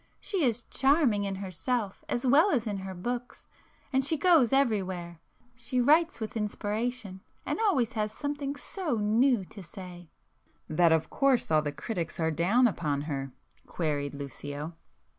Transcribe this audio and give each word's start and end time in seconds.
She 0.19 0.43
is 0.43 0.63
charming 0.63 1.25
in 1.25 1.35
herself 1.35 2.03
as 2.09 2.25
well 2.25 2.49
as 2.49 2.65
in 2.65 2.77
her 2.77 2.95
books, 2.95 3.45
and 3.93 4.03
she 4.03 4.17
goes 4.17 4.51
everywhere. 4.51 5.19
She 5.55 5.79
writes 5.79 6.19
with 6.19 6.35
inspiration,—and 6.35 7.59
always 7.59 7.91
has 7.91 8.11
something 8.11 8.55
so 8.55 8.95
new 8.95 9.45
to 9.45 9.61
say—" 9.61 10.09
"That 10.67 10.91
of 10.91 11.11
course 11.11 11.51
all 11.51 11.61
the 11.61 11.71
critics 11.71 12.19
are 12.19 12.31
down 12.31 12.65
upon 12.67 13.01
her?" 13.01 13.31
queried 13.67 14.15
Lucio. 14.15 14.73